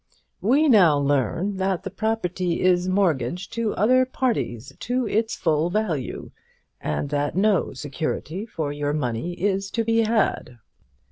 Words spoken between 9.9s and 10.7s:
had.